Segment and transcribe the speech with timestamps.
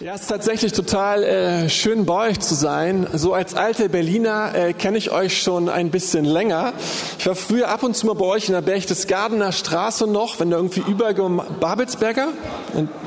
[0.00, 3.08] Ja, es ist tatsächlich total äh, schön bei euch zu sein.
[3.14, 6.72] So als alter Berliner äh, kenne ich euch schon ein bisschen länger.
[7.18, 10.50] Ich war früher ab und zu mal bei euch in der Berchtesgadener Straße noch, wenn
[10.50, 12.28] da irgendwie über Babelsberger,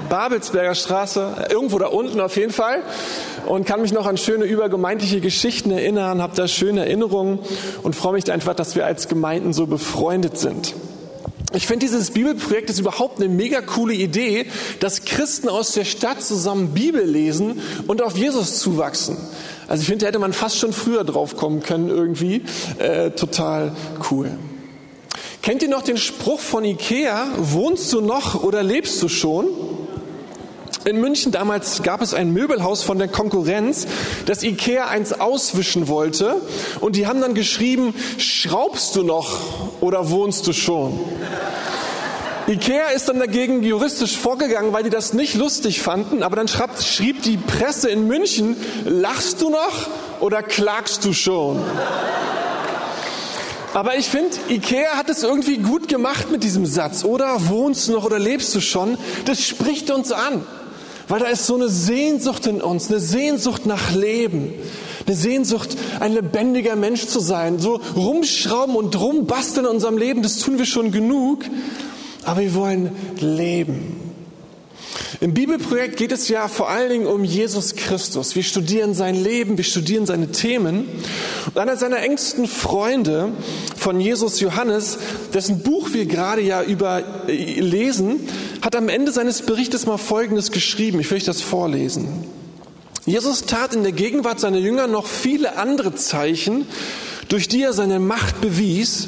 [0.10, 2.82] Babelsberger Straße, äh, irgendwo da unten auf jeden Fall.
[3.46, 7.40] Und kann mich noch an schöne übergemeindliche Geschichten erinnern, habe da schöne Erinnerungen
[7.84, 10.76] und freue mich einfach, dass wir als Gemeinden so befreundet sind.
[11.54, 14.46] Ich finde dieses Bibelprojekt ist überhaupt eine mega coole Idee,
[14.80, 19.18] dass Christen aus der Stadt zusammen Bibel lesen und auf Jesus zuwachsen.
[19.68, 22.44] Also ich finde, da hätte man fast schon früher drauf kommen können irgendwie.
[22.78, 23.76] Äh, total
[24.10, 24.32] cool.
[25.42, 29.48] Kennt ihr noch den Spruch von Ikea, wohnst du noch oder lebst du schon?
[30.84, 33.86] In München damals gab es ein Möbelhaus von der Konkurrenz,
[34.26, 36.38] das Ikea eins auswischen wollte.
[36.80, 39.40] Und die haben dann geschrieben, schraubst du noch
[39.80, 41.00] oder wohnst du schon?
[42.48, 46.24] Ikea ist dann dagegen juristisch vorgegangen, weil die das nicht lustig fanden.
[46.24, 49.88] Aber dann schrieb, schrieb die Presse in München, lachst du noch
[50.20, 51.62] oder klagst du schon?
[53.76, 57.06] Aber ich finde, Ikea hat es irgendwie gut gemacht mit diesem Satz.
[57.06, 58.98] Oder wohnst du noch oder lebst du schon?
[59.26, 60.44] Das spricht uns an.
[61.12, 64.54] Weil da ist so eine Sehnsucht in uns, eine Sehnsucht nach Leben,
[65.06, 67.60] eine Sehnsucht, ein lebendiger Mensch zu sein.
[67.60, 71.44] So rumschrauben und rumbasteln in unserem Leben, das tun wir schon genug.
[72.24, 74.02] Aber wir wollen leben.
[75.20, 78.36] Im Bibelprojekt geht es ja vor allen Dingen um Jesus Christus.
[78.38, 80.88] Wir studieren sein Leben, wir studieren seine Themen.
[81.46, 83.34] Und einer seiner engsten Freunde
[83.78, 84.98] von Jesus Johannes,
[85.34, 88.22] dessen Buch wir gerade ja über äh, lesen,
[88.62, 91.00] hat am Ende seines Berichtes mal Folgendes geschrieben.
[91.00, 92.26] Ich will euch das vorlesen.
[93.06, 96.68] Jesus tat in der Gegenwart seiner Jünger noch viele andere Zeichen,
[97.30, 99.08] durch die er seine Macht bewies,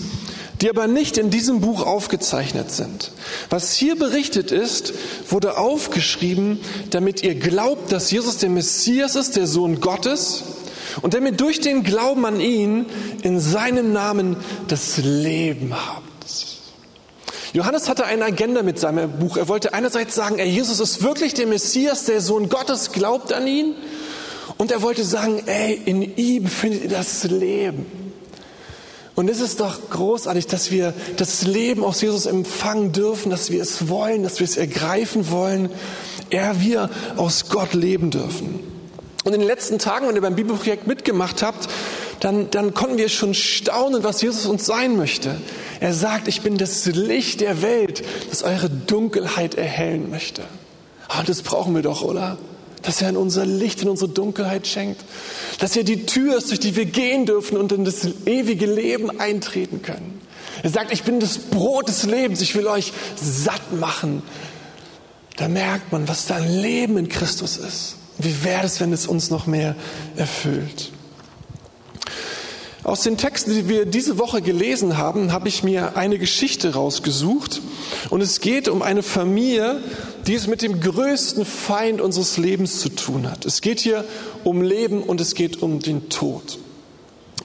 [0.61, 3.11] die aber nicht in diesem Buch aufgezeichnet sind.
[3.49, 4.93] Was hier berichtet ist,
[5.29, 10.43] wurde aufgeschrieben, damit ihr glaubt, dass Jesus der Messias ist, der Sohn Gottes,
[11.01, 12.85] und damit durch den Glauben an ihn
[13.23, 16.12] in seinem Namen das Leben habt.
[17.53, 19.37] Johannes hatte eine Agenda mit seinem Buch.
[19.37, 23.45] Er wollte einerseits sagen, ey, Jesus ist wirklich der Messias, der Sohn Gottes, glaubt an
[23.45, 23.75] ihn.
[24.57, 27.85] Und er wollte sagen, ey, in ihm findet ihr das Leben.
[29.13, 33.61] Und es ist doch großartig, dass wir das Leben aus Jesus empfangen dürfen, dass wir
[33.61, 35.69] es wollen, dass wir es ergreifen wollen.
[36.31, 38.61] Er, wir aus Gott leben dürfen.
[39.23, 41.69] Und in den letzten Tagen, wenn ihr beim Bibelprojekt mitgemacht habt,
[42.23, 45.35] dann, dann konnten wir schon staunen, was Jesus uns sein möchte.
[45.81, 50.41] Er sagt, ich bin das Licht der Welt, das eure Dunkelheit erhellen möchte.
[50.41, 50.47] Und
[51.09, 52.37] ah, das brauchen wir doch, oder?
[52.81, 55.03] Dass er in unser Licht, in unsere Dunkelheit schenkt.
[55.59, 59.19] Dass er die Tür ist, durch die wir gehen dürfen und in das ewige Leben
[59.19, 60.21] eintreten können.
[60.63, 64.23] Er sagt, ich bin das Brot des Lebens, ich will euch satt machen.
[65.35, 67.97] Da merkt man, was da ein Leben in Christus ist.
[68.17, 69.75] Wie wäre es, wenn es uns noch mehr
[70.15, 70.92] erfüllt?
[72.83, 77.61] Aus den Texten, die wir diese Woche gelesen haben, habe ich mir eine Geschichte rausgesucht.
[78.09, 79.79] Und es geht um eine Familie,
[80.27, 83.45] die es mit dem größten Feind unseres Lebens zu tun hat.
[83.45, 84.03] Es geht hier
[84.43, 86.57] um Leben und es geht um den Tod.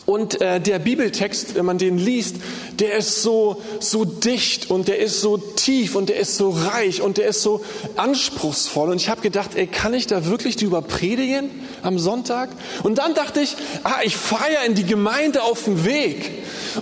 [0.08, 2.36] Und äh, der Bibeltext, wenn man den liest,
[2.78, 7.02] der ist so, so dicht und der ist so tief und der ist so reich
[7.02, 7.60] und der ist so
[7.96, 8.88] anspruchsvoll.
[8.88, 11.50] Und ich habe gedacht, ey, kann ich da wirklich drüber predigen
[11.82, 12.48] am Sonntag?
[12.84, 13.54] Und dann dachte ich,
[13.84, 16.30] ah, ich fahre ja in die Gemeinde auf dem Weg.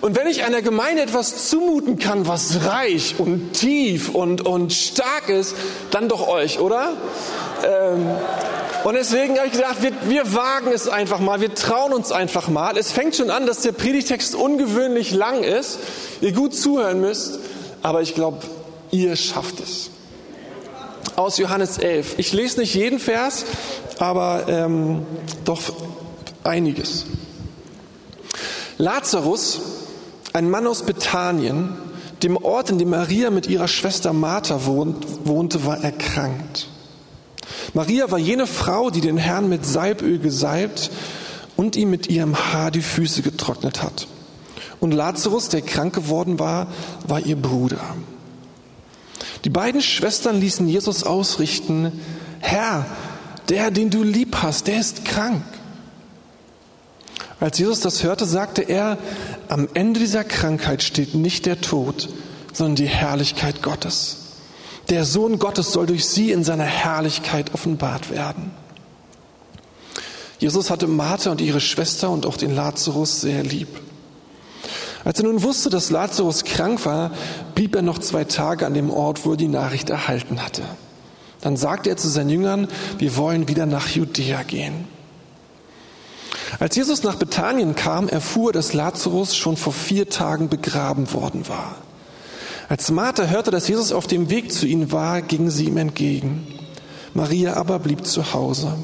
[0.02, 5.30] Und wenn ich einer Gemeinde etwas zumuten kann, was reich und tief und, und stark
[5.30, 5.56] ist,
[5.90, 6.92] dann doch euch, oder?
[7.64, 8.06] Ähm,
[8.86, 12.46] und deswegen habe ich gedacht, wir, wir wagen es einfach mal, wir trauen uns einfach
[12.46, 12.78] mal.
[12.78, 15.80] Es fängt schon an, dass der Predigtext ungewöhnlich lang ist,
[16.20, 17.40] ihr gut zuhören müsst,
[17.82, 18.46] aber ich glaube,
[18.92, 19.90] ihr schafft es.
[21.16, 22.20] Aus Johannes 11.
[22.20, 23.44] Ich lese nicht jeden Vers,
[23.98, 25.04] aber ähm,
[25.44, 25.62] doch
[26.44, 27.06] einiges.
[28.78, 29.62] Lazarus,
[30.32, 31.76] ein Mann aus Bethanien,
[32.22, 36.68] dem Ort, in dem Maria mit ihrer Schwester Martha wohnte, war erkrankt.
[37.74, 40.90] Maria war jene Frau, die den Herrn mit Salböl gesalbt
[41.56, 44.06] und ihm mit ihrem Haar die Füße getrocknet hat.
[44.80, 46.68] Und Lazarus, der krank geworden war,
[47.06, 47.80] war ihr Bruder.
[49.44, 51.92] Die beiden Schwestern ließen Jesus ausrichten,
[52.40, 52.86] Herr,
[53.48, 55.42] der, den du lieb hast, der ist krank.
[57.38, 58.98] Als Jesus das hörte, sagte er,
[59.48, 62.08] am Ende dieser Krankheit steht nicht der Tod,
[62.52, 64.25] sondern die Herrlichkeit Gottes.
[64.88, 68.52] Der Sohn Gottes soll durch sie in seiner Herrlichkeit offenbart werden.
[70.38, 73.68] Jesus hatte Martha und ihre Schwester und auch den Lazarus sehr lieb.
[75.04, 77.10] Als er nun wusste, dass Lazarus krank war,
[77.54, 80.62] blieb er noch zwei Tage an dem Ort, wo er die Nachricht erhalten hatte.
[81.40, 82.68] Dann sagte er zu seinen Jüngern,
[82.98, 84.86] wir wollen wieder nach Judäa gehen.
[86.58, 91.76] Als Jesus nach Bethanien kam, erfuhr, dass Lazarus schon vor vier Tagen begraben worden war.
[92.68, 96.46] Als Martha hörte, dass Jesus auf dem Weg zu ihnen war, ging sie ihm entgegen.
[97.14, 98.76] Maria aber blieb zu Hause.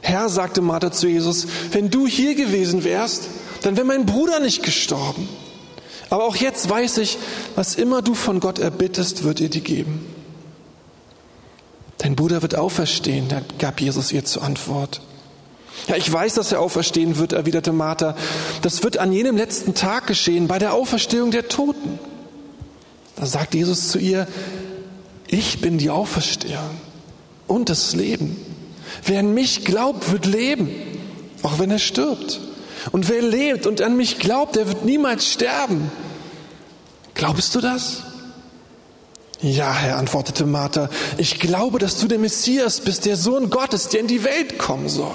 [0.00, 3.28] Herr, sagte Martha zu Jesus, wenn du hier gewesen wärst,
[3.62, 5.28] dann wäre mein Bruder nicht gestorben.
[6.08, 7.18] Aber auch jetzt weiß ich,
[7.54, 10.06] was immer du von Gott erbittest, wird er dir geben.
[11.98, 13.28] Dein Bruder wird auferstehen,
[13.58, 15.02] gab Jesus ihr zur Antwort.
[15.86, 18.16] Ja, ich weiß, dass er auferstehen wird, erwiderte Martha.
[18.62, 21.98] Das wird an jenem letzten Tag geschehen, bei der Auferstehung der Toten.
[23.20, 24.26] Da sagt Jesus zu ihr,
[25.26, 26.70] ich bin die Auferstehung
[27.46, 28.34] und das Leben.
[29.04, 30.70] Wer an mich glaubt, wird leben,
[31.42, 32.40] auch wenn er stirbt.
[32.92, 35.92] Und wer lebt und an mich glaubt, der wird niemals sterben.
[37.12, 38.04] Glaubst du das?
[39.42, 40.88] Ja, Herr, antwortete Martha,
[41.18, 44.88] ich glaube, dass du der Messias bist, der Sohn Gottes, der in die Welt kommen
[44.88, 45.14] soll.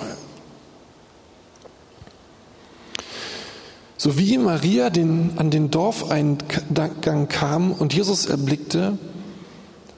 [3.97, 8.97] So wie Maria den, an den Dorfeingang kam und Jesus erblickte,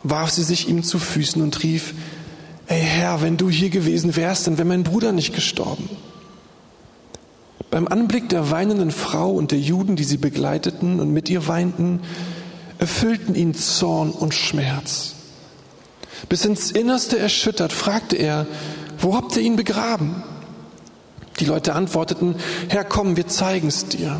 [0.04, 1.94] warf sie sich ihm zu Füßen und rief,
[2.68, 5.90] Ey Herr, wenn du hier gewesen wärst, dann wäre mein Bruder nicht gestorben.
[7.72, 12.02] Beim Anblick der weinenden Frau und der Juden, die sie begleiteten und mit ihr weinten,
[12.78, 15.16] erfüllten ihn Zorn und Schmerz.
[16.30, 18.48] Bis ins Innerste erschüttert fragte er,
[19.00, 20.24] wo habt ihr ihn begraben?
[21.40, 22.36] Die Leute antworteten,
[22.70, 24.20] Herr, komm, wir zeigen es dir.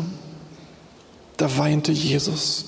[1.36, 2.64] Da weinte Jesus.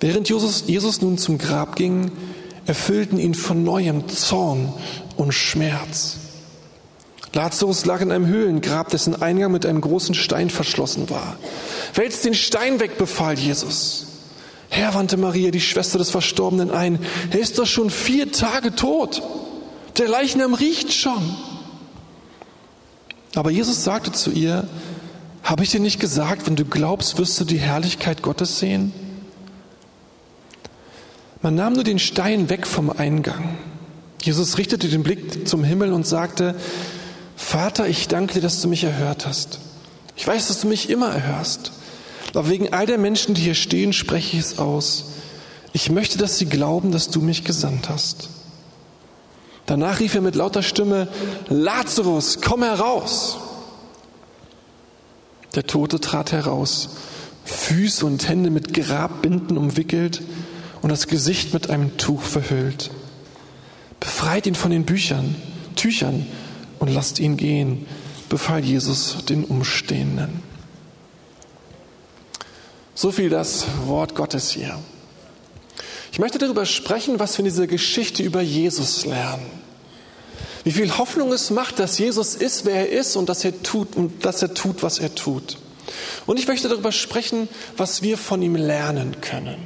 [0.00, 2.10] Während Jesus, Jesus nun zum Grab ging,
[2.66, 4.72] erfüllten ihn von neuem Zorn
[5.16, 6.16] und Schmerz.
[7.32, 11.36] Lazarus lag in einem Höhlengrab, dessen Eingang mit einem großen Stein verschlossen war.
[11.94, 14.06] Wälzt den Stein weg, befahl Jesus.
[14.68, 16.98] Herr, wandte Maria, die Schwester des Verstorbenen, ein,
[17.30, 19.22] er ist doch schon vier Tage tot.
[19.98, 21.36] Der Leichnam riecht schon.
[23.34, 24.66] Aber Jesus sagte zu ihr,
[25.42, 28.92] habe ich dir nicht gesagt, wenn du glaubst, wirst du die Herrlichkeit Gottes sehen?
[31.42, 33.56] Man nahm nur den Stein weg vom Eingang.
[34.22, 36.54] Jesus richtete den Blick zum Himmel und sagte,
[37.36, 39.58] Vater, ich danke dir, dass du mich erhört hast.
[40.16, 41.72] Ich weiß, dass du mich immer erhörst.
[42.34, 45.06] Aber wegen all der Menschen, die hier stehen, spreche ich es aus.
[45.72, 48.28] Ich möchte, dass sie glauben, dass du mich gesandt hast.
[49.70, 51.06] Danach rief er mit lauter Stimme,
[51.48, 53.38] Lazarus, komm heraus.
[55.54, 56.96] Der Tote trat heraus,
[57.44, 60.22] Füße und Hände mit Grabbinden umwickelt
[60.82, 62.90] und das Gesicht mit einem Tuch verhüllt.
[64.00, 65.36] Befreit ihn von den Büchern,
[65.76, 66.26] Tüchern
[66.80, 67.86] und lasst ihn gehen,
[68.28, 70.42] befahl Jesus den Umstehenden.
[72.96, 74.80] So viel das Wort Gottes hier.
[76.12, 79.46] Ich möchte darüber sprechen, was wir in dieser Geschichte über Jesus lernen.
[80.64, 83.96] Wie viel Hoffnung es macht, dass Jesus ist, wer er ist und dass er tut
[83.96, 85.56] und dass er tut, was er tut.
[86.26, 89.56] Und ich möchte darüber sprechen, was wir von ihm lernen können.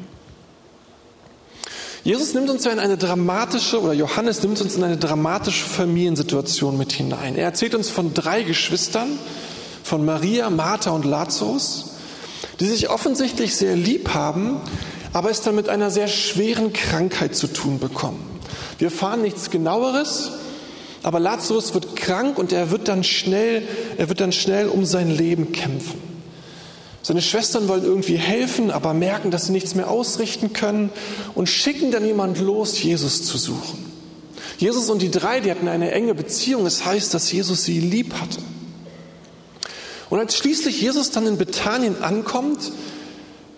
[2.05, 6.77] Jesus nimmt uns ja in eine dramatische, oder Johannes nimmt uns in eine dramatische Familiensituation
[6.77, 7.35] mit hinein.
[7.37, 9.19] Er erzählt uns von drei Geschwistern,
[9.83, 11.95] von Maria, Martha und Lazarus,
[12.61, 14.61] die sich offensichtlich sehr lieb haben,
[15.15, 18.19] aber es dann mit einer sehr schweren Krankheit zu tun bekommen.
[18.79, 20.33] Wir erfahren nichts genaueres,
[21.05, 23.63] aber Lazarus wird krank und er wird dann schnell,
[23.97, 26.03] er wird dann schnell um sein Leben kämpfen.
[27.01, 30.91] Seine Schwestern wollen irgendwie helfen, aber merken, dass sie nichts mehr ausrichten können
[31.35, 33.85] und schicken dann jemand los, Jesus zu suchen.
[34.59, 36.67] Jesus und die drei, die hatten eine enge Beziehung.
[36.67, 38.41] Es das heißt, dass Jesus sie lieb hatte.
[40.11, 42.73] Und als schließlich Jesus dann in Bethanien ankommt,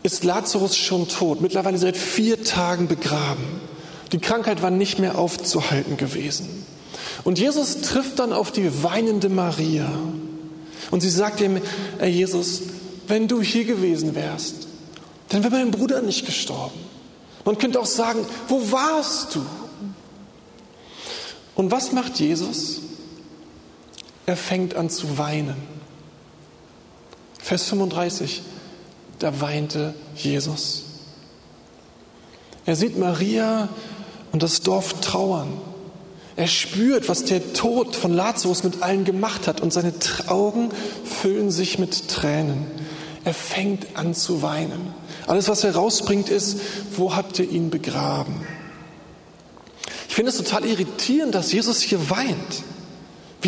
[0.06, 3.44] ist Lazarus schon tot, mittlerweile seit vier Tagen begraben.
[4.12, 6.64] Die Krankheit war nicht mehr aufzuhalten gewesen.
[7.24, 9.90] Und Jesus trifft dann auf die weinende Maria.
[10.92, 11.60] Und sie sagt ihm,
[11.98, 12.62] Herr Jesus,
[13.08, 14.68] wenn du hier gewesen wärst,
[15.28, 16.78] dann wäre mein Bruder nicht gestorben.
[17.44, 19.44] Man könnte auch sagen, wo warst du?
[21.56, 22.80] Und was macht Jesus?
[24.24, 25.56] Er fängt an zu weinen.
[27.40, 28.42] Vers 35,
[29.18, 30.82] da weinte Jesus.
[32.64, 33.68] Er sieht Maria
[34.32, 35.48] und das Dorf trauern.
[36.36, 39.94] Er spürt, was der Tod von Lazarus mit allen gemacht hat und seine
[40.26, 40.70] Augen
[41.04, 42.66] füllen sich mit Tränen.
[43.24, 44.94] Er fängt an zu weinen.
[45.26, 46.60] Alles, was er rausbringt, ist,
[46.96, 48.46] wo habt ihr ihn begraben?
[50.08, 52.62] Ich finde es total irritierend, dass Jesus hier weint.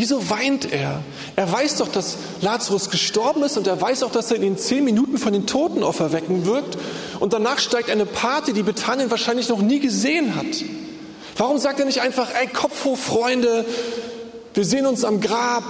[0.00, 1.02] Wieso weint er?
[1.34, 4.56] Er weiß doch, dass Lazarus gestorben ist und er weiß auch, dass er in den
[4.56, 6.78] zehn Minuten von den Toten auferwecken wird.
[7.18, 10.46] Und danach steigt eine Party, die Bethanien wahrscheinlich noch nie gesehen hat.
[11.36, 13.64] Warum sagt er nicht einfach, ey, Kopf hoch, Freunde,
[14.54, 15.64] wir sehen uns am Grab,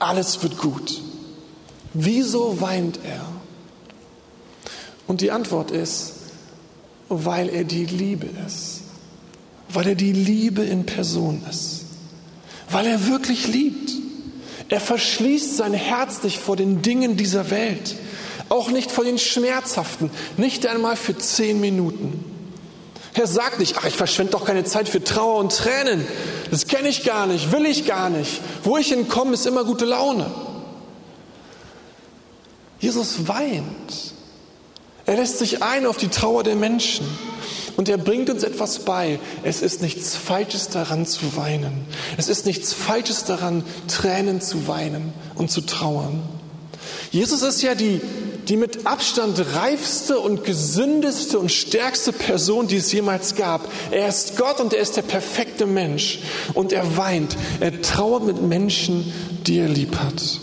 [0.00, 1.00] alles wird gut.
[1.92, 3.24] Wieso weint er?
[5.06, 6.14] Und die Antwort ist,
[7.08, 8.80] weil er die Liebe ist,
[9.68, 11.83] weil er die Liebe in Person ist,
[12.74, 13.92] weil er wirklich liebt.
[14.68, 17.94] Er verschließt sein Herz nicht vor den Dingen dieser Welt,
[18.48, 22.24] auch nicht vor den schmerzhaften, nicht einmal für zehn Minuten.
[23.14, 26.04] Er sagt nicht, ach, ich verschwende doch keine Zeit für Trauer und Tränen.
[26.50, 28.40] Das kenne ich gar nicht, will ich gar nicht.
[28.64, 30.26] Wo ich hinkomme, ist immer gute Laune.
[32.80, 34.14] Jesus weint.
[35.06, 37.06] Er lässt sich ein auf die Trauer der Menschen.
[37.76, 39.18] Und er bringt uns etwas bei.
[39.42, 41.86] Es ist nichts Falsches daran zu weinen.
[42.16, 46.22] Es ist nichts Falsches daran, Tränen zu weinen und zu trauern.
[47.10, 48.00] Jesus ist ja die,
[48.48, 53.68] die mit Abstand reifste und gesündeste und stärkste Person, die es jemals gab.
[53.90, 56.20] Er ist Gott und er ist der perfekte Mensch.
[56.54, 57.36] Und er weint.
[57.60, 59.12] Er trauert mit Menschen,
[59.46, 60.40] die er lieb hat.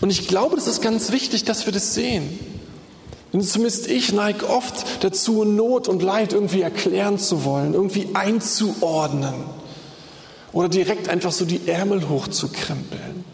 [0.00, 2.38] Und ich glaube, das ist ganz wichtig, dass wir das sehen.
[3.32, 9.34] Denn zumindest ich neige oft dazu, Not und Leid irgendwie erklären zu wollen, irgendwie einzuordnen
[10.52, 13.24] oder direkt einfach so die Ärmel hochzukrempeln.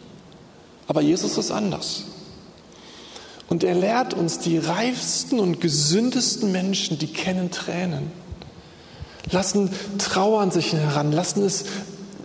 [0.86, 2.04] Aber Jesus ist anders.
[3.48, 8.12] Und er lehrt uns, die reifsten und gesündesten Menschen, die kennen Tränen,
[9.30, 11.64] lassen Trauer an sich heran, lassen, es,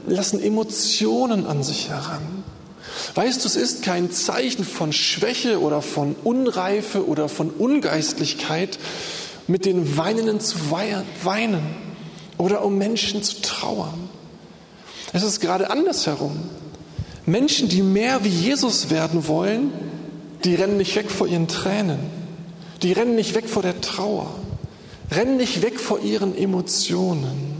[0.05, 2.42] lassen Emotionen an sich heran.
[3.15, 8.79] Weißt du, es ist kein Zeichen von Schwäche oder von Unreife oder von Ungeistlichkeit,
[9.47, 11.75] mit den Weinenden zu weinen
[12.37, 14.09] oder um Menschen zu trauern.
[15.11, 16.37] Es ist gerade andersherum.
[17.25, 19.71] Menschen, die mehr wie Jesus werden wollen,
[20.43, 21.99] die rennen nicht weg vor ihren Tränen.
[22.81, 24.33] Die rennen nicht weg vor der Trauer.
[25.11, 27.53] Rennen nicht weg vor ihren Emotionen.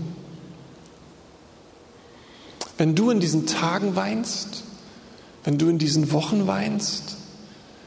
[2.78, 4.64] Wenn du in diesen Tagen weinst,
[5.44, 7.18] wenn du in diesen Wochen weinst,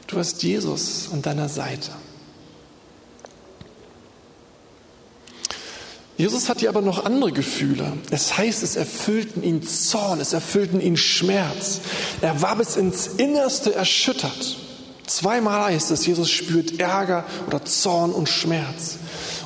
[0.07, 1.91] du hast Jesus an deiner Seite.
[6.17, 7.93] Jesus hat ja aber noch andere Gefühle.
[8.09, 11.79] Es heißt, es erfüllten ihn Zorn, es erfüllten ihn Schmerz.
[12.21, 14.57] Er war bis ins Innerste erschüttert.
[15.05, 18.97] Zweimal heißt es, Jesus spürt Ärger oder Zorn und Schmerz.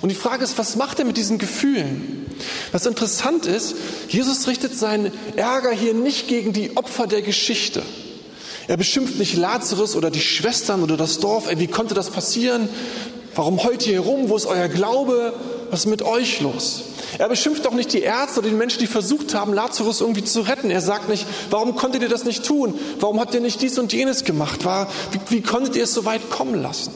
[0.02, 2.26] Und die Frage ist, was macht er mit diesen Gefühlen?
[2.72, 3.76] Was interessant ist,
[4.08, 7.84] Jesus richtet seinen Ärger hier nicht gegen die Opfer der Geschichte.
[8.72, 11.50] Er beschimpft nicht Lazarus oder die Schwestern oder das Dorf.
[11.50, 12.70] Ey, wie konnte das passieren?
[13.36, 14.30] Warum heult ihr hier rum?
[14.30, 15.34] Wo ist euer Glaube?
[15.70, 16.84] Was ist mit euch los?
[17.18, 20.40] Er beschimpft auch nicht die Ärzte oder die Menschen, die versucht haben, Lazarus irgendwie zu
[20.40, 20.72] retten.
[20.72, 22.74] Er sagt nicht, warum konntet ihr das nicht tun?
[23.02, 24.62] Warum habt ihr nicht dies und jenes gemacht?
[24.64, 26.94] Wie, wie konntet ihr es so weit kommen lassen?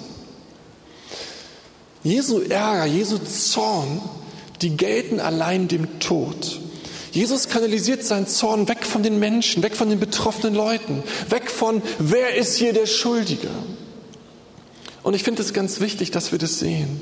[2.05, 3.99] Jesu Ärger, Jesu Zorn,
[4.61, 6.61] die gelten allein dem Tod.
[7.15, 11.81] Jesus kanalisiert seinen Zorn weg von den Menschen, weg von den betroffenen Leuten, weg von,
[11.97, 13.47] wer ist hier der Schuldige?
[15.01, 17.01] Und ich finde es ganz wichtig, dass wir das sehen.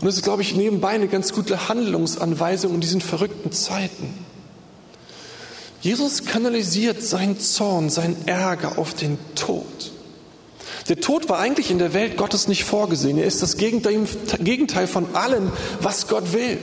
[0.00, 4.12] Und das ist, glaube ich, nebenbei eine ganz gute Handlungsanweisung in diesen verrückten Zeiten.
[5.80, 9.92] Jesus kanalisiert seinen Zorn, seinen Ärger auf den Tod.
[10.90, 13.16] Der Tod war eigentlich in der Welt Gottes nicht vorgesehen.
[13.16, 16.58] Er ist das Gegenteil von allem, was Gott will.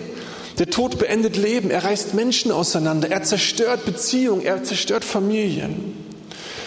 [0.60, 5.94] Der Tod beendet Leben, er reißt Menschen auseinander, er zerstört Beziehungen, er zerstört Familien.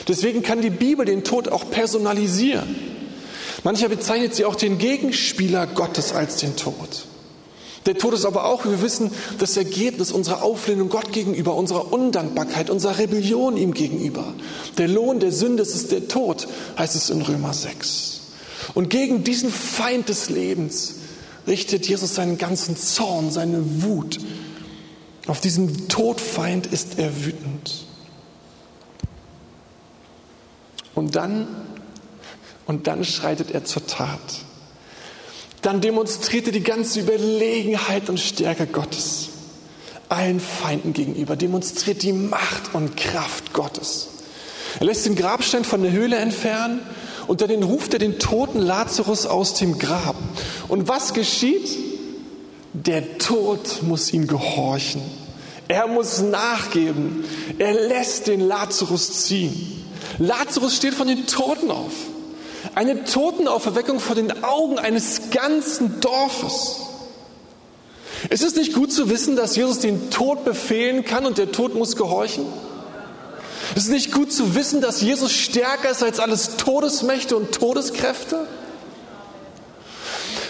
[0.09, 2.77] Deswegen kann die Bibel den Tod auch personalisieren.
[3.63, 7.07] Mancher bezeichnet sie auch den Gegenspieler Gottes als den Tod.
[7.87, 11.93] Der Tod ist aber auch, wie wir wissen, das Ergebnis unserer Auflehnung Gott gegenüber, unserer
[11.93, 14.25] Undankbarkeit, unserer Rebellion ihm gegenüber.
[14.79, 16.49] Der Lohn der Sünde ist der Tod,
[16.79, 18.21] heißt es in Römer 6.
[18.73, 20.95] Und gegen diesen Feind des Lebens
[21.47, 24.19] richtet Jesus seinen ganzen Zorn, seine Wut.
[25.27, 27.87] Auf diesen Todfeind ist er wütend.
[30.95, 31.47] Und dann,
[32.67, 34.21] und dann schreitet er zur Tat.
[35.63, 39.31] Dann demonstriert er die ganze Überlegenheit und Stärke Gottes
[40.09, 44.09] allen Feinden gegenüber, demonstriert die Macht und Kraft Gottes.
[44.79, 46.81] Er lässt den Grabstein von der Höhle entfernen
[47.27, 50.17] und dann ruft er den toten Lazarus aus dem Grab.
[50.69, 51.79] Und was geschieht?
[52.73, 55.01] Der Tod muss ihm gehorchen.
[55.69, 57.25] Er muss nachgeben.
[57.59, 59.85] Er lässt den Lazarus ziehen.
[60.19, 61.93] Lazarus steht von den Toten auf.
[62.75, 66.81] Eine Totenauferweckung vor den Augen eines ganzen Dorfes.
[68.31, 71.75] Ist es nicht gut zu wissen, dass Jesus den Tod befehlen kann und der Tod
[71.75, 72.45] muss gehorchen?
[73.75, 78.47] Es ist nicht gut zu wissen, dass Jesus stärker ist als alles Todesmächte und Todeskräfte.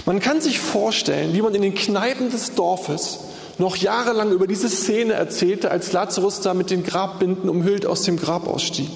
[0.06, 3.20] Man kann sich vorstellen, wie man in den Kneipen des Dorfes
[3.58, 8.18] noch jahrelang über diese Szene erzählte, als Lazarus da mit den Grabbinden umhüllt aus dem
[8.18, 8.90] Grab ausstieg.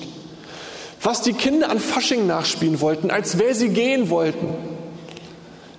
[1.01, 4.49] Was die Kinder an Fasching nachspielen wollten, als wer sie gehen wollten.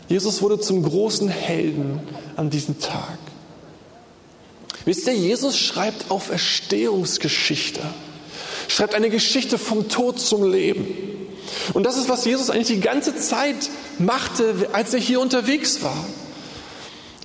[0.07, 1.99] Jesus wurde zum großen Helden
[2.35, 3.19] an diesem Tag.
[4.85, 7.81] Wisst ihr, Jesus schreibt Auferstehungsgeschichte,
[8.69, 10.87] schreibt eine Geschichte vom Tod zum Leben.
[11.73, 16.05] Und das ist, was Jesus eigentlich die ganze Zeit machte, als er hier unterwegs war.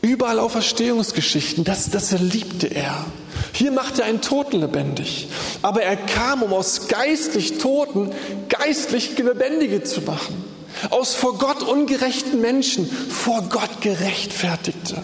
[0.00, 3.06] Überall Auferstehungsgeschichten, das, das liebte er.
[3.52, 5.28] Hier machte er einen Toten lebendig.
[5.62, 8.10] Aber er kam, um aus geistlich Toten
[8.48, 10.44] geistlich Lebendige zu machen.
[10.90, 15.02] Aus vor Gott ungerechten Menschen vor Gott gerechtfertigte.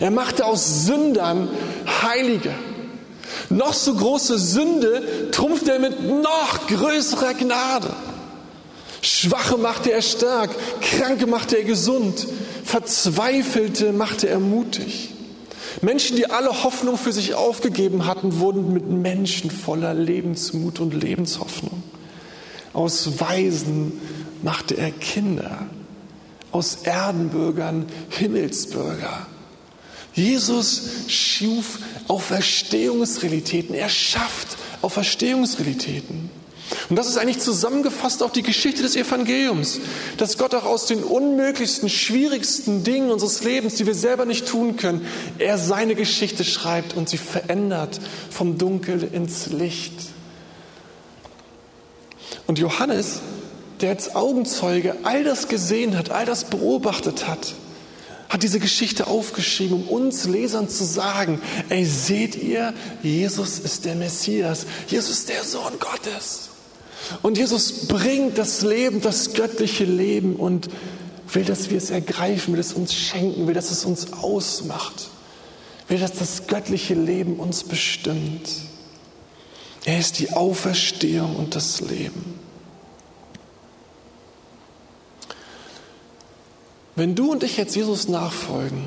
[0.00, 1.48] Er machte aus Sündern
[2.02, 2.54] Heilige.
[3.50, 7.90] Noch so große Sünde trumpfte er mit noch größerer Gnade.
[9.02, 12.26] Schwache machte er stark, Kranke machte er gesund,
[12.64, 15.10] Verzweifelte machte er mutig.
[15.82, 21.82] Menschen, die alle Hoffnung für sich aufgegeben hatten, wurden mit Menschen voller Lebensmut und Lebenshoffnung.
[22.72, 24.00] Aus Weisen
[24.42, 25.66] machte er Kinder,
[26.50, 29.26] aus Erdenbürgern Himmelsbürger.
[30.14, 31.78] Jesus schuf
[32.08, 36.30] Auferstehungsrealitäten, er schafft Auferstehungsrealitäten.
[36.88, 39.80] Und das ist eigentlich zusammengefasst auch die Geschichte des Evangeliums,
[40.16, 44.76] dass Gott auch aus den unmöglichsten, schwierigsten Dingen unseres Lebens, die wir selber nicht tun
[44.76, 45.06] können,
[45.38, 49.94] er seine Geschichte schreibt und sie verändert vom Dunkel ins Licht.
[52.46, 53.20] Und Johannes,
[53.80, 57.54] der als Augenzeuge all das gesehen hat, all das beobachtet hat,
[58.34, 63.94] hat diese Geschichte aufgeschrieben, um uns Lesern zu sagen, ey, seht ihr, Jesus ist der
[63.94, 66.48] Messias, Jesus ist der Sohn Gottes.
[67.22, 70.68] Und Jesus bringt das Leben, das göttliche Leben und
[71.32, 75.10] will, dass wir es ergreifen, will es uns schenken, will, dass es uns ausmacht,
[75.86, 78.48] will, dass das göttliche Leben uns bestimmt.
[79.84, 82.43] Er ist die Auferstehung und das Leben.
[86.96, 88.84] Wenn du und ich jetzt Jesus nachfolgen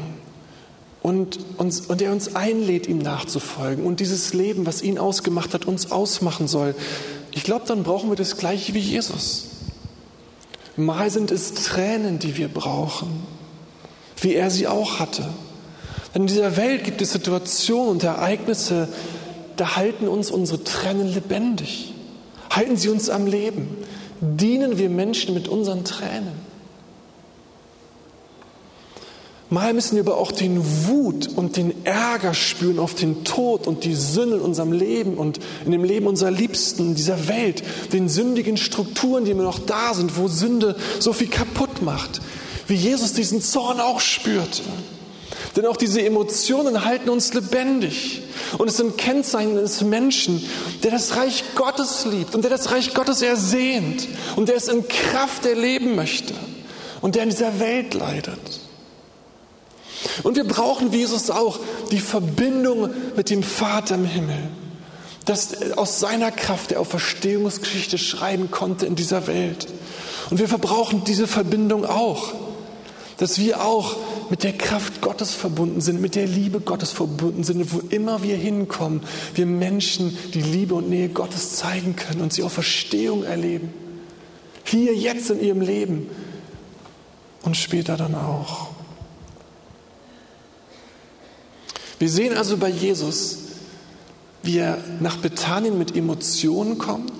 [1.01, 5.65] und, uns, und er uns einlädt, ihm nachzufolgen und dieses Leben, was ihn ausgemacht hat,
[5.65, 6.73] uns ausmachen soll,
[7.31, 9.45] ich glaube, dann brauchen wir das gleiche wie Jesus.
[10.77, 13.23] Mal sind es Tränen, die wir brauchen,
[14.21, 15.27] wie er sie auch hatte.
[16.13, 18.87] Denn in dieser Welt gibt es Situationen und Ereignisse,
[19.57, 21.93] da halten uns unsere Tränen lebendig.
[22.49, 23.67] Halten sie uns am Leben.
[24.21, 26.46] Dienen wir Menschen mit unseren Tränen.
[29.49, 33.85] Mal müssen wir aber auch den Wut und den Ärger spüren auf den Tod und
[33.85, 38.09] die Sünde in unserem Leben und in dem Leben unserer Liebsten, in dieser Welt, den
[38.09, 42.19] sündigen Strukturen, die immer noch da sind, wo Sünde so viel kaputt macht,
[42.67, 44.63] wie Jesus diesen Zorn auch spürte.
[45.55, 48.23] Denn auch diese Emotionen halten uns lebendig.
[48.57, 50.43] Und es sind Kennzeichen des Menschen,
[50.83, 54.87] der das Reich Gottes liebt und der das Reich Gottes ersehnt und der es in
[54.89, 56.33] Kraft erleben möchte
[57.01, 58.66] und der in dieser Welt leidet.
[60.23, 61.59] Und wir brauchen, wie Jesus auch,
[61.91, 64.49] die Verbindung mit dem Vater im Himmel,
[65.25, 69.67] dass aus seiner Kraft der Auferstehungsgeschichte schreiben konnte in dieser Welt.
[70.29, 72.33] Und wir verbrauchen diese Verbindung auch,
[73.17, 73.95] dass wir auch
[74.29, 78.37] mit der Kraft Gottes verbunden sind, mit der Liebe Gottes verbunden sind, wo immer wir
[78.37, 79.01] hinkommen,
[79.35, 83.73] wir Menschen die Liebe und Nähe Gottes zeigen können und sie auf Verstehung erleben.
[84.63, 86.09] Hier, jetzt in ihrem Leben
[87.43, 88.76] und später dann auch.
[91.99, 93.37] Wir sehen also bei Jesus,
[94.43, 97.13] wie er nach Bethanien mit Emotionen kommt.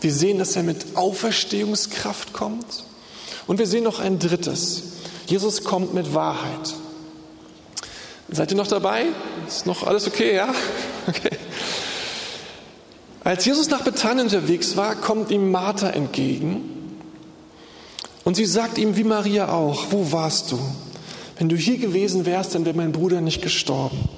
[0.00, 2.84] Wir sehen, dass er mit Auferstehungskraft kommt.
[3.46, 4.82] Und wir sehen noch ein drittes.
[5.26, 6.74] Jesus kommt mit Wahrheit.
[8.28, 9.06] Seid ihr noch dabei?
[9.46, 10.52] Ist noch alles okay, ja?
[11.08, 11.36] Okay.
[13.22, 16.96] Als Jesus nach Bethanien unterwegs war, kommt ihm Martha entgegen
[18.24, 20.58] und sie sagt ihm, wie Maria auch, wo warst du?
[21.38, 24.08] Wenn du hier gewesen wärst, dann wäre mein Bruder nicht gestorben.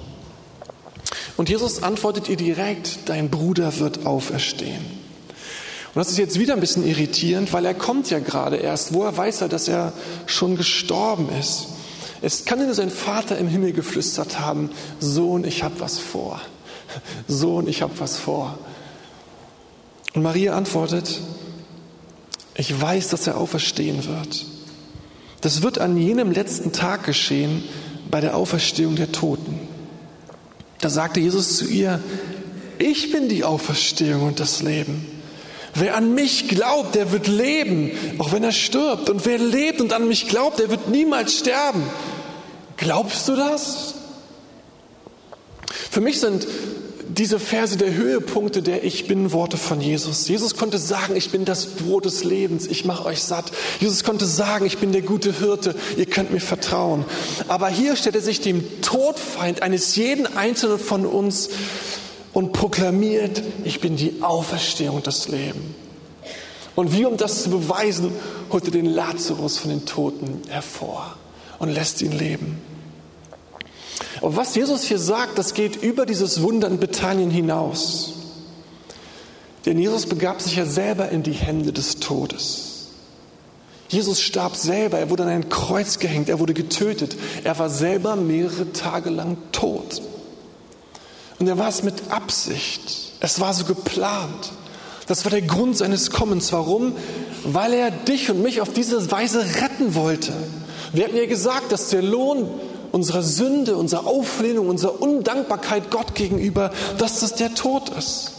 [1.37, 4.99] Und Jesus antwortet ihr direkt, dein Bruder wird auferstehen.
[5.93, 8.93] Und das ist jetzt wieder ein bisschen irritierend, weil er kommt ja gerade erst.
[8.93, 9.93] Woher weiß er, dass er
[10.27, 11.67] schon gestorben ist?
[12.21, 16.41] Es kann nur sein Vater im Himmel geflüstert haben, Sohn, ich habe was vor.
[17.27, 18.57] Sohn, ich habe was vor.
[20.13, 21.21] Und Maria antwortet,
[22.55, 24.45] ich weiß, dass er auferstehen wird.
[25.41, 27.63] Das wird an jenem letzten Tag geschehen
[28.11, 29.59] bei der Auferstehung der Toten.
[30.81, 32.01] Da sagte Jesus zu ihr,
[32.77, 35.05] ich bin die Auferstehung und das Leben.
[35.75, 39.09] Wer an mich glaubt, der wird leben, auch wenn er stirbt.
[39.09, 41.83] Und wer lebt und an mich glaubt, der wird niemals sterben.
[42.77, 43.95] Glaubst du das?
[45.91, 46.47] Für mich sind
[47.19, 50.29] diese Verse der Höhepunkte der Ich bin Worte von Jesus.
[50.29, 53.51] Jesus konnte sagen, ich bin das Brot des Lebens, ich mache euch satt.
[53.81, 57.03] Jesus konnte sagen, ich bin der gute Hirte, ihr könnt mir vertrauen.
[57.49, 61.49] Aber hier stellt er sich dem Todfeind eines jeden Einzelnen von uns
[62.31, 65.75] und proklamiert, ich bin die Auferstehung und das Leben.
[66.75, 68.13] Und wie um das zu beweisen,
[68.49, 71.17] holt er den Lazarus von den Toten hervor
[71.57, 72.68] und lässt ihn leben.
[74.21, 78.13] Und was Jesus hier sagt, das geht über dieses Wunder in Bethanien hinaus.
[79.65, 82.87] Denn Jesus begab sich ja selber in die Hände des Todes.
[83.89, 87.15] Jesus starb selber, er wurde an ein Kreuz gehängt, er wurde getötet.
[87.43, 90.01] Er war selber mehrere Tage lang tot.
[91.39, 93.13] Und er war es mit Absicht.
[93.19, 94.51] Es war so geplant.
[95.07, 96.53] Das war der Grund seines Kommens.
[96.53, 96.93] Warum?
[97.43, 100.33] Weil er dich und mich auf diese Weise retten wollte.
[100.93, 102.47] Wir hatten ja gesagt, dass der Lohn
[102.91, 108.31] unserer Sünde, unserer Auflehnung, unserer Undankbarkeit Gott gegenüber, dass das der Tod ist.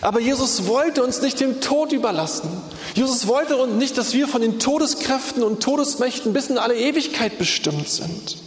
[0.00, 2.48] Aber Jesus wollte uns nicht dem Tod überlassen.
[2.94, 7.38] Jesus wollte uns nicht, dass wir von den Todeskräften und Todesmächten bis in alle Ewigkeit
[7.38, 8.38] bestimmt sind.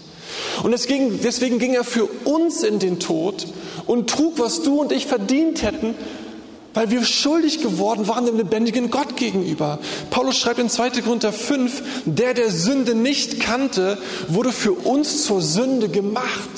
[0.61, 3.47] Und deswegen, deswegen ging er für uns in den Tod
[3.87, 5.95] und trug, was du und ich verdient hätten,
[6.73, 9.79] weil wir schuldig geworden waren dem lebendigen Gott gegenüber.
[10.09, 11.01] Paulus schreibt in 2.
[11.01, 16.49] Korinther 5, der der Sünde nicht kannte, wurde für uns zur Sünde gemacht.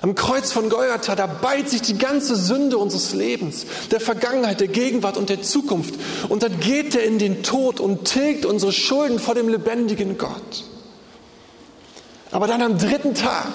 [0.00, 4.68] Am Kreuz von Golgatha, da beißt sich die ganze Sünde unseres Lebens, der Vergangenheit, der
[4.68, 5.94] Gegenwart und der Zukunft.
[6.28, 10.64] Und dann geht er in den Tod und tilgt unsere Schulden vor dem lebendigen Gott.
[12.30, 13.48] Aber dann am dritten Tag,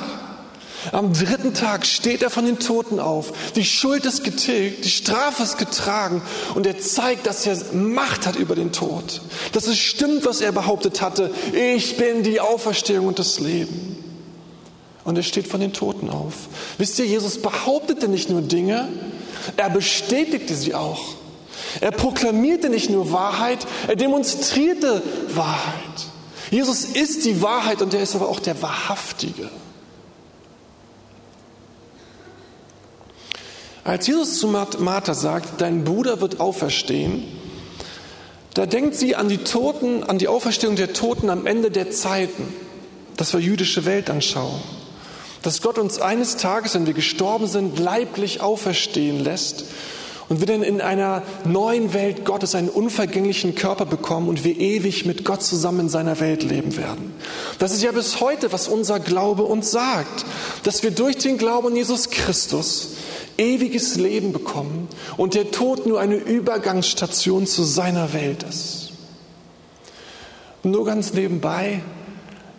[0.91, 3.31] am dritten Tag steht er von den Toten auf.
[3.55, 6.21] Die Schuld ist getilgt, die Strafe ist getragen
[6.55, 9.21] und er zeigt, dass er Macht hat über den Tod.
[9.53, 11.31] Dass es stimmt, was er behauptet hatte.
[11.53, 13.97] Ich bin die Auferstehung und das Leben.
[15.03, 16.33] Und er steht von den Toten auf.
[16.77, 18.87] Wisst ihr, Jesus behauptete nicht nur Dinge,
[19.57, 21.15] er bestätigte sie auch.
[21.81, 25.73] Er proklamierte nicht nur Wahrheit, er demonstrierte Wahrheit.
[26.51, 29.49] Jesus ist die Wahrheit und er ist aber auch der Wahrhaftige.
[33.83, 37.23] Als Jesus zu Martha sagt, dein Bruder wird auferstehen,
[38.53, 42.53] da denkt sie an die Toten, an die Auferstehung der Toten am Ende der Zeiten.
[43.17, 44.61] Das war jüdische Weltanschauung.
[45.41, 49.65] Dass Gott uns eines Tages, wenn wir gestorben sind, leiblich auferstehen lässt
[50.29, 55.05] und wir dann in einer neuen Welt Gottes einen unvergänglichen Körper bekommen und wir ewig
[55.05, 57.13] mit Gott zusammen in seiner Welt leben werden.
[57.59, 60.25] Das ist ja bis heute, was unser Glaube uns sagt,
[60.63, 62.89] dass wir durch den Glauben an Jesus Christus
[63.37, 68.91] ewiges Leben bekommen und der Tod nur eine Übergangsstation zu seiner Welt ist.
[70.63, 71.81] Nur ganz nebenbei,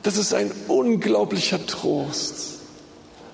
[0.02, 2.58] das ist ein unglaublicher Trost.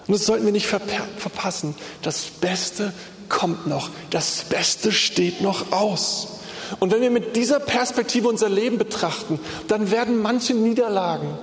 [0.07, 1.75] Und das sollten wir nicht verpassen.
[2.03, 2.93] Das Beste
[3.31, 3.89] kommt noch.
[4.11, 6.41] Das Beste steht noch aus.
[6.79, 11.39] Und wenn wir mit dieser Perspektive unser Leben betrachten, dann werden manche Niederlagen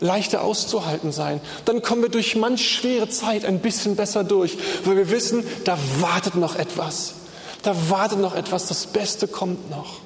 [0.00, 1.40] leichter auszuhalten sein.
[1.66, 5.78] Dann kommen wir durch manch schwere Zeit ein bisschen besser durch, weil wir wissen, da
[5.98, 7.14] wartet noch etwas.
[7.62, 10.00] Da wartet noch etwas, das Beste kommt noch.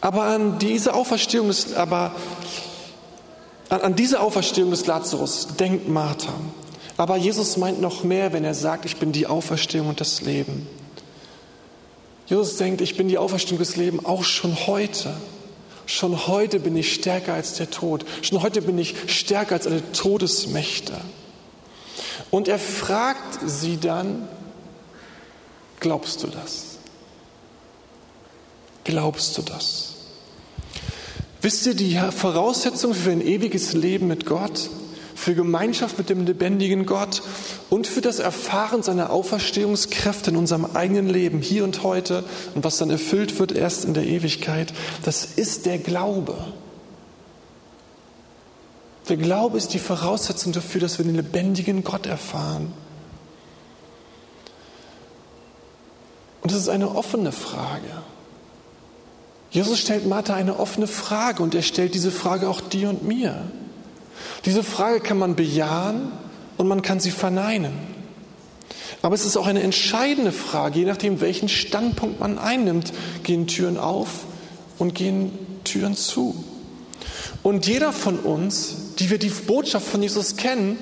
[0.00, 2.12] Aber an diese Auferstehung des, aber
[3.68, 6.32] an, an diese Auferstehung des Lazarus denkt Martha.
[7.00, 10.66] Aber Jesus meint noch mehr, wenn er sagt, ich bin die Auferstehung und das Leben.
[12.26, 15.16] Jesus denkt, ich bin die Auferstehung des Lebens auch schon heute.
[15.86, 18.04] Schon heute bin ich stärker als der Tod.
[18.20, 20.92] Schon heute bin ich stärker als alle Todesmächte.
[22.30, 24.28] Und er fragt sie dann,
[25.80, 26.76] glaubst du das?
[28.84, 29.94] Glaubst du das?
[31.40, 34.68] Wisst ihr, die Voraussetzung für ein ewiges Leben mit Gott
[35.20, 37.22] für Gemeinschaft mit dem lebendigen Gott
[37.68, 42.78] und für das Erfahren seiner Auferstehungskräfte in unserem eigenen Leben, hier und heute und was
[42.78, 44.72] dann erfüllt wird erst in der Ewigkeit,
[45.04, 46.34] das ist der Glaube.
[49.10, 52.72] Der Glaube ist die Voraussetzung dafür, dass wir den lebendigen Gott erfahren.
[56.40, 57.90] Und es ist eine offene Frage.
[59.50, 63.50] Jesus stellt Martha eine offene Frage und er stellt diese Frage auch dir und mir.
[64.44, 66.12] Diese Frage kann man bejahen
[66.56, 67.72] und man kann sie verneinen.
[69.02, 73.78] Aber es ist auch eine entscheidende Frage, je nachdem, welchen Standpunkt man einnimmt, gehen Türen
[73.78, 74.24] auf
[74.78, 75.32] und gehen
[75.64, 76.44] Türen zu.
[77.42, 80.78] Und jeder von uns, die wir die Botschaft von Jesus kennen,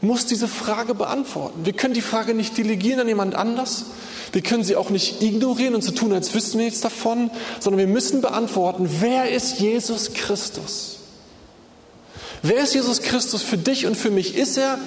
[0.00, 1.64] muss diese Frage beantworten.
[1.64, 3.86] Wir können die Frage nicht delegieren an jemand anders.
[4.32, 7.30] Wir können sie auch nicht ignorieren und so tun, als wüssten wir nichts davon,
[7.60, 11.01] sondern wir müssen beantworten, wer ist Jesus Christus?
[12.42, 14.36] Wer ist Jesus Christus für dich und für mich?
[14.36, 14.78] Ist er,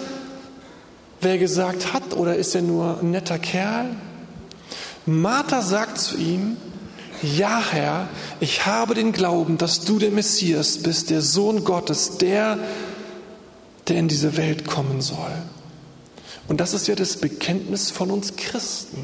[1.21, 3.95] wer gesagt hat, oder ist er nur ein netter Kerl?
[5.05, 6.57] Martha sagt zu ihm,
[7.21, 12.59] ja Herr, ich habe den Glauben, dass du der Messias bist, der Sohn Gottes, der,
[13.87, 15.31] der in diese Welt kommen soll.
[16.47, 18.97] Und das ist ja das Bekenntnis von uns Christen.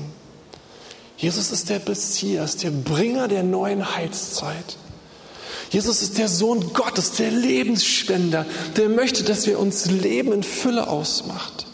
[1.18, 4.78] Jesus ist der Messias, der Bringer der neuen Heilszeit.
[5.72, 10.90] Jesus ist der Sohn Gottes, der Lebensspender, der möchte, dass wir uns Leben in Fülle
[10.90, 11.66] ausmacht,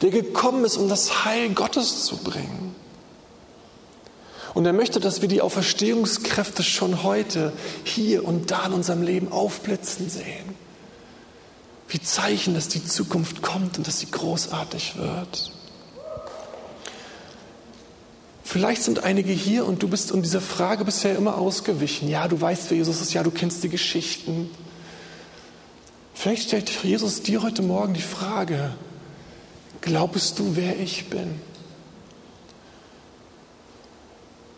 [0.00, 2.74] der gekommen ist, um das Heil Gottes zu bringen.
[4.54, 7.52] Und er möchte, dass wir die Auferstehungskräfte schon heute,
[7.84, 10.56] hier und da in unserem Leben aufblitzen sehen.
[11.88, 15.52] Wie Zeichen, dass die Zukunft kommt und dass sie großartig wird.
[18.52, 22.06] Vielleicht sind einige hier und du bist um dieser Frage bisher immer ausgewichen.
[22.06, 24.50] Ja, du weißt, wer Jesus ist, ja, du kennst die Geschichten.
[26.12, 28.74] Vielleicht stellt Jesus dir heute Morgen die Frage,
[29.80, 31.40] glaubst du, wer ich bin?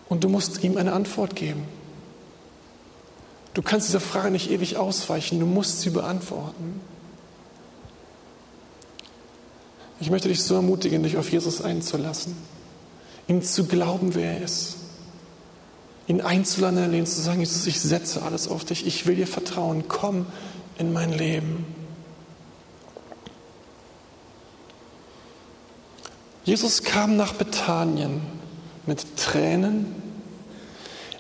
[0.09, 1.62] Und du musst ihm eine Antwort geben.
[3.54, 6.80] Du kannst dieser Frage nicht ewig ausweichen, du musst sie beantworten.
[10.00, 12.35] Ich möchte dich so ermutigen, dich auf Jesus einzulassen
[13.29, 14.77] ihm zu glauben, wer er ist.
[16.07, 19.85] Ihn einzuladen, in zu sagen, Jesus, ich setze alles auf dich, ich will dir vertrauen,
[19.89, 20.27] komm
[20.79, 21.65] in mein Leben.
[26.45, 28.21] Jesus kam nach Bethanien
[28.85, 29.95] mit Tränen.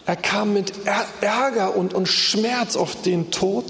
[0.04, 0.74] Er kam mit
[1.22, 3.64] Ärger und, und Schmerz auf den Tod.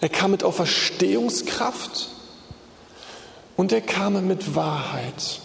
[0.00, 2.08] Er kam mit Auferstehungskraft
[3.56, 5.40] und er kam mit Wahrheit.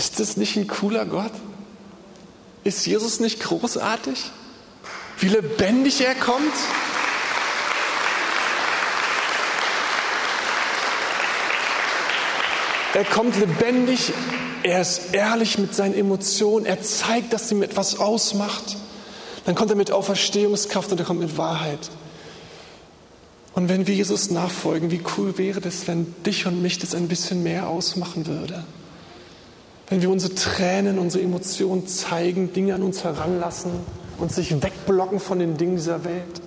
[0.00, 1.30] Ist das nicht ein cooler Gott?
[2.64, 4.18] Ist Jesus nicht großartig?
[5.18, 6.54] Wie lebendig er kommt?
[12.94, 14.14] Er kommt lebendig,
[14.62, 18.78] er ist ehrlich mit seinen Emotionen, er zeigt, dass ihm etwas ausmacht.
[19.44, 21.90] Dann kommt er mit Auferstehungskraft und er kommt mit Wahrheit.
[23.52, 27.06] Und wenn wir Jesus nachfolgen, wie cool wäre das, wenn dich und mich das ein
[27.06, 28.64] bisschen mehr ausmachen würde?
[29.90, 33.72] Wenn wir unsere Tränen, unsere Emotionen zeigen, Dinge an uns heranlassen
[34.18, 36.40] und sich wegblocken von den Dingen dieser Welt.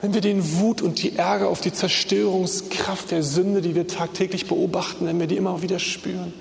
[0.00, 4.46] Wenn wir den Wut und die Ärger auf die Zerstörungskraft der Sünde, die wir tagtäglich
[4.46, 6.32] beobachten, wenn wir die immer wieder spüren.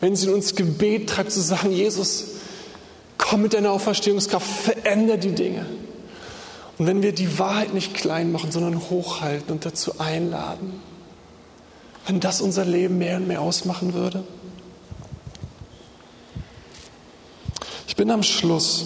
[0.00, 2.26] Wenn sie in uns Gebet treibt, zu sagen, Jesus,
[3.16, 5.64] komm mit deiner Auferstehungskraft, veränder die Dinge.
[6.76, 10.82] Und wenn wir die Wahrheit nicht klein machen, sondern hochhalten und dazu einladen,
[12.06, 14.24] wenn das unser Leben mehr und mehr ausmachen würde.
[18.02, 18.84] Bin am Schluss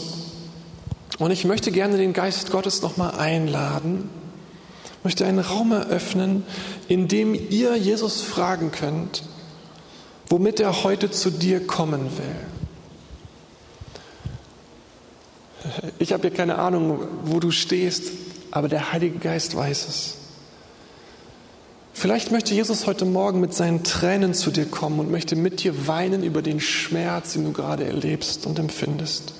[1.19, 4.11] und ich möchte gerne den Geist Gottes nochmal einladen,
[5.05, 6.45] möchte einen Raum eröffnen,
[6.87, 9.23] in dem ihr Jesus fragen könnt,
[10.29, 12.11] womit er heute zu dir kommen
[15.63, 15.87] will.
[15.99, 18.13] Ich habe ja keine Ahnung, wo du stehst,
[18.51, 20.16] aber der Heilige Geist weiß es.
[21.99, 25.87] Vielleicht möchte Jesus heute Morgen mit seinen Tränen zu dir kommen und möchte mit dir
[25.87, 29.33] weinen über den Schmerz, den du gerade erlebst und empfindest.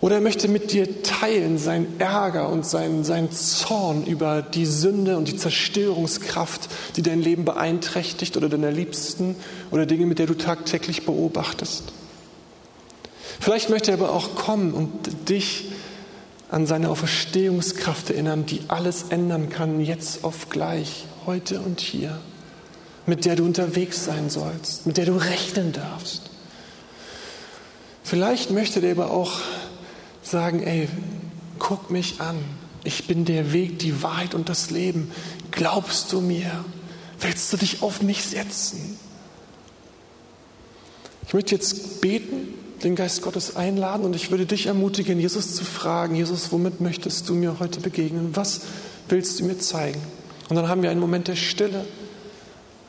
[0.00, 5.16] Oder er möchte mit dir teilen seinen Ärger und seinen, seinen Zorn über die Sünde
[5.16, 9.34] und die Zerstörungskraft, die dein Leben beeinträchtigt oder deiner Liebsten
[9.72, 11.82] oder Dinge, mit der du tagtäglich beobachtest.
[13.40, 15.72] Vielleicht möchte er aber auch kommen und dich
[16.50, 22.18] an seine Auferstehungskraft erinnern, die alles ändern kann, jetzt auf gleich, heute und hier,
[23.06, 26.30] mit der du unterwegs sein sollst, mit der du rechnen darfst.
[28.02, 29.40] Vielleicht möchte der aber auch
[30.22, 30.88] sagen, ey,
[31.58, 32.36] guck mich an,
[32.84, 35.10] ich bin der Weg, die Wahrheit und das Leben.
[35.50, 36.64] Glaubst du mir?
[37.20, 38.98] Willst du dich auf mich setzen?
[41.26, 45.64] Ich möchte jetzt beten den Geist Gottes einladen und ich würde dich ermutigen, Jesus zu
[45.64, 48.30] fragen, Jesus, womit möchtest du mir heute begegnen?
[48.34, 48.62] Was
[49.08, 50.00] willst du mir zeigen?
[50.48, 51.84] Und dann haben wir einen Moment der Stille,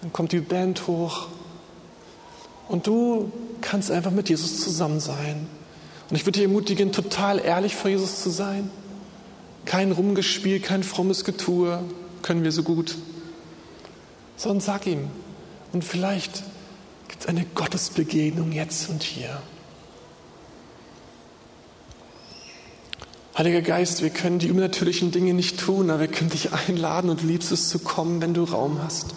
[0.02, 1.28] dann kommt die Band hoch
[2.67, 5.47] und du kannst einfach mit Jesus zusammen sein.
[6.10, 8.69] Und ich würde dich ermutigen, total ehrlich vor Jesus zu sein.
[9.65, 11.84] Kein Rumgespiel, kein frommes Getue,
[12.21, 12.95] können wir so gut.
[14.38, 15.08] Sondern sag ihm,
[15.73, 16.43] und vielleicht
[17.08, 19.41] gibt es eine Gottesbegegnung jetzt und hier.
[23.39, 27.23] Heiliger Geist, wir können die übernatürlichen Dinge nicht tun, aber wir können dich einladen und
[27.23, 29.15] liebst es zu kommen, wenn du Raum hast.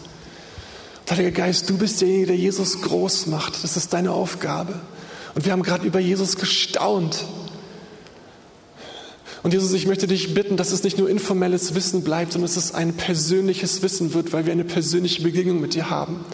[1.11, 3.65] Heiliger Geist, du bist derjenige, der Jesus groß macht.
[3.65, 4.79] Das ist deine Aufgabe.
[5.35, 7.25] Und wir haben gerade über Jesus gestaunt.
[9.43, 12.57] Und Jesus, ich möchte dich bitten, dass es nicht nur informelles Wissen bleibt, sondern dass
[12.57, 16.25] es ein persönliches Wissen wird, weil wir eine persönliche Begegnung mit dir haben.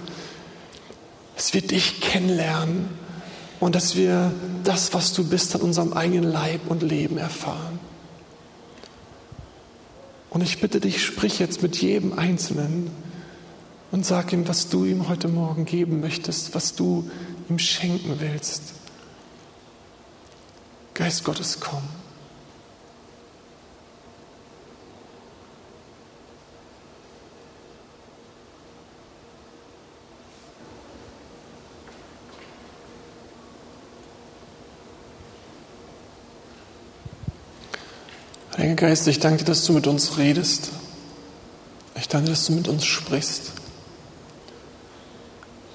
[1.36, 2.90] Dass wir dich kennenlernen
[3.60, 4.32] und dass wir
[4.64, 7.77] das, was du bist, an unserem eigenen Leib und Leben erfahren.
[10.38, 12.92] Und ich bitte dich, sprich jetzt mit jedem Einzelnen
[13.90, 17.10] und sag ihm, was du ihm heute Morgen geben möchtest, was du
[17.48, 18.74] ihm schenken willst.
[20.94, 21.82] Geist Gottes, komm.
[38.68, 40.68] Heiliger Geist, ich danke dir, dass du mit uns redest.
[41.98, 43.52] Ich danke, dass du mit uns sprichst.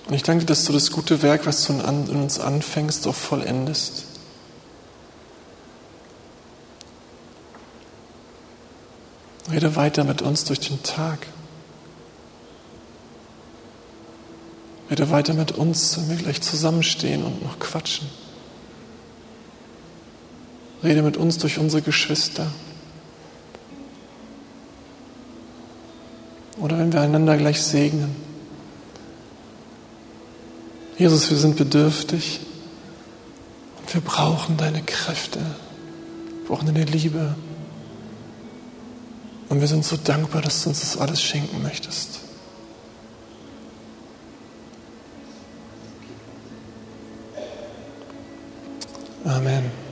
[0.07, 4.03] Und ich danke, dass du das gute Werk, was du in uns anfängst, auch vollendest.
[9.51, 11.25] Rede weiter mit uns durch den Tag.
[14.91, 18.07] Rede weiter mit uns, wenn wir gleich zusammenstehen und noch quatschen.
[20.83, 22.51] Rede mit uns durch unsere Geschwister.
[26.63, 28.15] Oder wenn wir einander gleich segnen.
[30.97, 32.39] Jesus, wir sind bedürftig
[33.79, 37.35] und wir brauchen deine Kräfte, wir brauchen deine Liebe.
[39.49, 42.21] Und wir sind so dankbar, dass du uns das alles schenken möchtest.
[49.25, 49.82] Amen.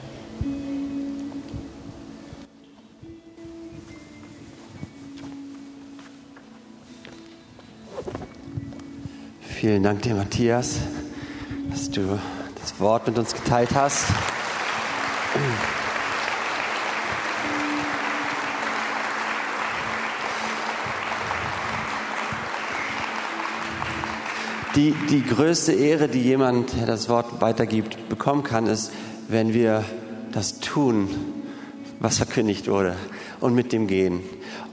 [9.61, 10.79] Vielen Dank dir, Matthias,
[11.69, 12.17] dass du
[12.59, 14.07] das Wort mit uns geteilt hast.
[24.75, 28.91] Die, die größte Ehre, die jemand, der das Wort weitergibt, bekommen kann, ist,
[29.27, 29.85] wenn wir
[30.31, 31.07] das tun,
[31.99, 32.95] was verkündigt wurde
[33.39, 34.21] und mit dem gehen.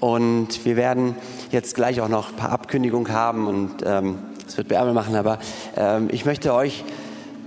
[0.01, 1.14] Und wir werden
[1.51, 4.20] jetzt gleich auch noch ein paar Abkündigungen haben und ähm,
[4.58, 5.38] wird Bärmel machen, aber
[5.76, 6.84] ähm, ich möchte euch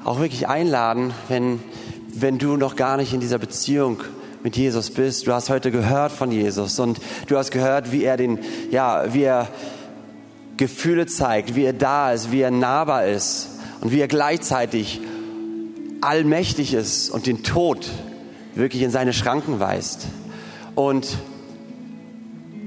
[0.05, 1.59] auch wirklich einladen, wenn,
[2.07, 4.01] wenn du noch gar nicht in dieser Beziehung
[4.43, 5.27] mit Jesus bist.
[5.27, 8.39] Du hast heute gehört von Jesus und du hast gehört, wie er den,
[8.71, 9.49] ja, wie er
[10.55, 13.49] Gefühle zeigt, wie er da ist, wie er nahbar ist
[13.81, 15.01] und wie er gleichzeitig
[15.99, 17.89] allmächtig ist und den Tod
[18.55, 20.07] wirklich in seine Schranken weist.
[20.75, 21.17] Und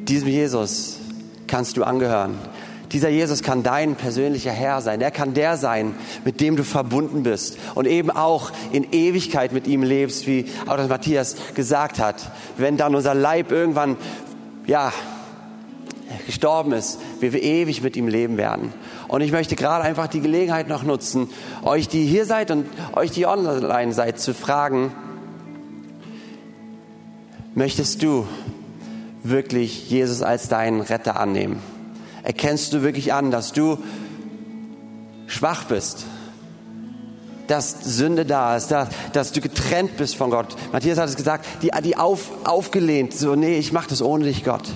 [0.06, 0.98] diesem Jesus
[1.46, 2.34] kannst du angehören.
[2.94, 5.00] Dieser Jesus kann dein persönlicher Herr sein.
[5.00, 9.66] Er kann der sein, mit dem du verbunden bist und eben auch in Ewigkeit mit
[9.66, 12.30] ihm lebst, wie auch das Matthias gesagt hat.
[12.56, 13.96] Wenn dann unser Leib irgendwann,
[14.68, 14.92] ja,
[16.26, 18.72] gestorben ist, wir, wir ewig mit ihm leben werden.
[19.08, 21.30] Und ich möchte gerade einfach die Gelegenheit noch nutzen,
[21.64, 24.92] euch, die hier seid und euch, die online seid, zu fragen,
[27.56, 28.24] möchtest du
[29.24, 31.73] wirklich Jesus als deinen Retter annehmen?
[32.24, 33.78] Erkennst du wirklich an, dass du
[35.26, 36.06] schwach bist,
[37.46, 40.56] dass Sünde da ist, dass, dass du getrennt bist von Gott.
[40.72, 44.44] Matthias hat es gesagt, die, die auf, aufgelehnt, so, nee, ich mache das ohne dich,
[44.44, 44.68] Gott.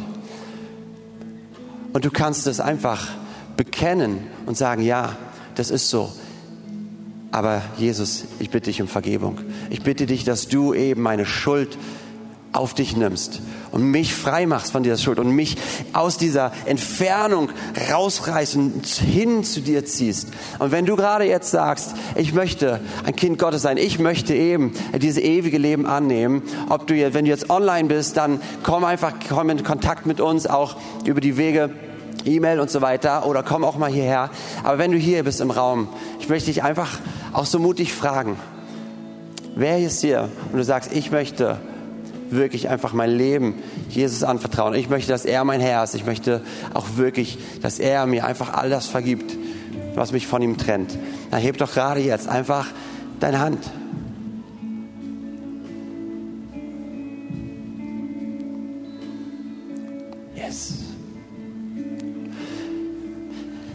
[1.95, 3.09] Und du kannst es einfach
[3.57, 5.17] bekennen und sagen, ja,
[5.55, 6.13] das ist so.
[7.33, 9.39] Aber Jesus, ich bitte dich um Vergebung.
[9.71, 11.77] Ich bitte dich, dass du eben meine Schuld
[12.53, 13.41] auf dich nimmst
[13.73, 15.57] und mich frei machst von dieser Schuld und mich
[15.93, 17.51] aus dieser Entfernung
[17.93, 20.29] rausreißt und hin zu dir ziehst.
[20.59, 24.73] Und wenn du gerade jetzt sagst, ich möchte ein Kind Gottes sein, ich möchte eben
[25.01, 29.13] dieses ewige Leben annehmen, ob du jetzt, wenn du jetzt online bist, dann komm einfach,
[29.29, 31.71] komm in Kontakt mit uns, auch über die Wege,
[32.25, 34.31] E-Mail und so weiter oder komm auch mal hierher.
[34.65, 36.99] Aber wenn du hier bist im Raum, ich möchte dich einfach
[37.33, 38.37] auch so mutig fragen,
[39.55, 41.59] wer ist hier und du sagst, ich möchte
[42.31, 43.55] wirklich einfach mein Leben
[43.89, 44.75] Jesus anvertrauen.
[44.75, 45.95] Ich möchte, dass er mein Herr ist.
[45.95, 46.43] Ich möchte
[46.75, 49.37] auch wirklich, dass er mir einfach all das vergibt,
[49.95, 50.97] was mich von ihm trennt.
[51.31, 52.67] Dann heb doch gerade jetzt einfach
[53.21, 53.59] deine Hand.
[60.37, 60.75] Yes.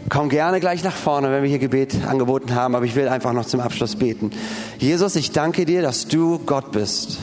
[0.08, 3.32] Komm gerne gleich nach vorne, wenn wir hier Gebet angeboten haben, aber ich will einfach
[3.32, 4.30] noch zum Abschluss beten.
[4.78, 7.18] Jesus, ich danke dir, dass du Gott bist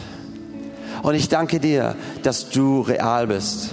[1.01, 3.69] Und ich danke dir, dass du real bist.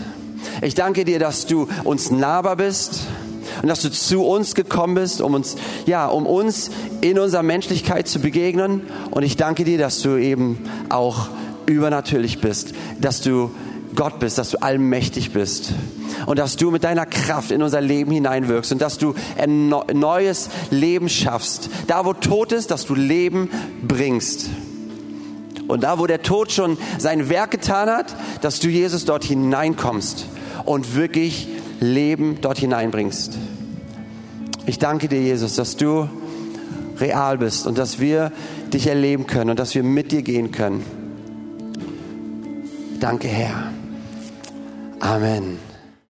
[0.62, 3.00] Ich danke dir, dass du uns nahbar bist
[3.62, 5.56] und dass du zu uns gekommen bist, um uns,
[5.86, 6.70] ja, um uns
[7.00, 8.82] in unserer Menschlichkeit zu begegnen.
[9.10, 10.58] Und ich danke dir, dass du eben
[10.88, 11.28] auch
[11.66, 13.50] übernatürlich bist, dass du
[13.94, 15.72] Gott bist, dass du allmächtig bist
[16.26, 20.50] und dass du mit deiner Kraft in unser Leben hineinwirkst und dass du ein neues
[20.70, 21.68] Leben schaffst.
[21.86, 23.50] Da, wo Tod ist, dass du Leben
[23.82, 24.50] bringst.
[25.68, 30.26] Und da, wo der Tod schon sein Werk getan hat, dass du Jesus dort hineinkommst
[30.64, 31.48] und wirklich
[31.80, 33.38] Leben dort hineinbringst.
[34.66, 36.08] Ich danke dir, Jesus, dass du
[36.98, 38.32] real bist und dass wir
[38.72, 40.84] dich erleben können und dass wir mit dir gehen können.
[43.00, 43.70] Danke, Herr.
[45.00, 45.67] Amen.